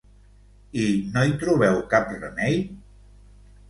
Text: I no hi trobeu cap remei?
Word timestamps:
I 0.85 0.85
no 1.13 1.27
hi 1.29 1.37
trobeu 1.45 1.79
cap 1.95 2.19
remei? 2.19 2.63